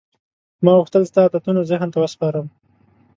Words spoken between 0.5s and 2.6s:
ما غوښتل ستا عادتونه ذهن ته وسپارم.